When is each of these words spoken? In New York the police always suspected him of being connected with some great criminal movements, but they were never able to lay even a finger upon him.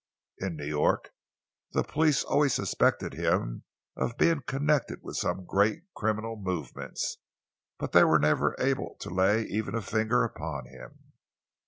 In 0.39 0.55
New 0.55 0.65
York 0.65 1.11
the 1.73 1.83
police 1.83 2.23
always 2.23 2.55
suspected 2.55 3.13
him 3.13 3.65
of 3.95 4.17
being 4.17 4.41
connected 4.47 5.03
with 5.03 5.15
some 5.15 5.45
great 5.45 5.83
criminal 5.95 6.37
movements, 6.37 7.17
but 7.77 7.91
they 7.91 8.03
were 8.03 8.17
never 8.17 8.55
able 8.57 8.95
to 9.01 9.09
lay 9.11 9.43
even 9.43 9.75
a 9.75 9.81
finger 9.83 10.23
upon 10.23 10.65
him. 10.65 11.13